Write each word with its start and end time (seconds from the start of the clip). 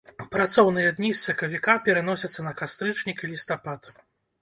Працоўныя 0.35 0.93
дні 1.01 1.11
з 1.11 1.19
сакавіка 1.27 1.77
пераносяцца 1.89 2.49
на 2.49 2.57
кастрычнік 2.65 3.17
і 3.25 3.33
лістапад. 3.37 3.97